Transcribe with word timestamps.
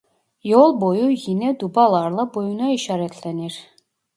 Yol 0.51 0.73
boyu 0.83 1.09
yine 1.25 1.59
dubalarla 1.59 2.33
boyuna 2.33 2.71
işaretlenir. 2.71 3.59